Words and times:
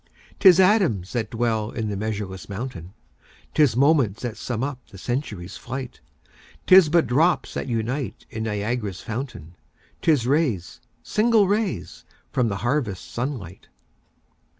'Tis 0.39 0.59
atoms 0.59 1.13
that 1.13 1.29
dwell 1.29 1.69
in 1.69 1.87
the 1.87 1.95
measureless 1.95 2.49
mountain, 2.49 2.91
'Tis 3.53 3.77
moments 3.77 4.23
that 4.23 4.35
sum 4.35 4.63
up 4.63 4.79
the 4.89 4.97
century's 4.97 5.57
flight; 5.57 5.99
'Tis 6.65 6.89
but 6.89 7.05
drops 7.05 7.53
that 7.53 7.67
unite 7.67 8.25
in 8.31 8.41
Niagara's 8.41 9.01
fountain, 9.01 9.53
'Tis 10.01 10.25
rays, 10.25 10.79
single 11.03 11.47
rays, 11.47 12.03
from 12.31 12.47
the 12.47 12.57
harvest 12.65 13.11
sun 13.11 13.37
light. 13.37 13.67